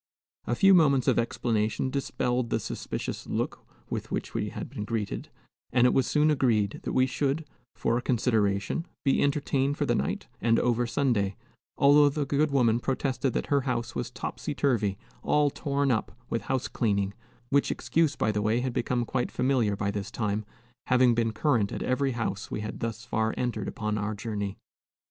[0.47, 5.29] A few moments of explanation dispelled the suspicious look with which we had been greeted,
[5.71, 9.93] and it was soon agreed that we should, for a consideration, be entertained for the
[9.93, 11.35] night and over Sunday;
[11.77, 16.41] although the good woman protested that her house was "topsy turvy, all torn up" with
[16.49, 17.13] house cleaning,
[17.51, 20.45] which excuse, by the way, had become quite familiar by this time,
[20.87, 24.57] having been current at every house we had thus far entered upon our journey.